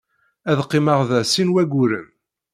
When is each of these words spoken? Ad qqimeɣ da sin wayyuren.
Ad 0.49 0.59
qqimeɣ 0.65 0.99
da 1.09 1.19
sin 1.23 1.53
wayyuren. 1.53 2.07